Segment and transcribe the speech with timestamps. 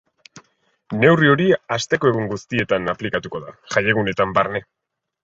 [1.01, 1.45] Neurri hori
[1.75, 4.63] asteko egun guztietan aplikatuko da, jaiegunetan barne.